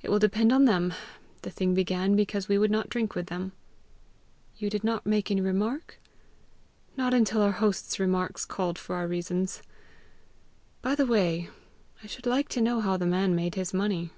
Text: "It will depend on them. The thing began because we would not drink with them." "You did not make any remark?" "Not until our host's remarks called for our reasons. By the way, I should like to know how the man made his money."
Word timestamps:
"It 0.00 0.08
will 0.08 0.18
depend 0.18 0.52
on 0.54 0.64
them. 0.64 0.94
The 1.42 1.50
thing 1.50 1.74
began 1.74 2.16
because 2.16 2.48
we 2.48 2.56
would 2.56 2.70
not 2.70 2.88
drink 2.88 3.14
with 3.14 3.26
them." 3.26 3.52
"You 4.56 4.70
did 4.70 4.82
not 4.82 5.04
make 5.04 5.30
any 5.30 5.42
remark?" 5.42 6.00
"Not 6.96 7.12
until 7.12 7.42
our 7.42 7.50
host's 7.52 8.00
remarks 8.00 8.46
called 8.46 8.78
for 8.78 8.96
our 8.96 9.06
reasons. 9.06 9.62
By 10.80 10.94
the 10.94 11.04
way, 11.04 11.50
I 12.02 12.06
should 12.06 12.24
like 12.24 12.48
to 12.56 12.62
know 12.62 12.80
how 12.80 12.96
the 12.96 13.04
man 13.04 13.34
made 13.34 13.54
his 13.54 13.74
money." 13.74 14.12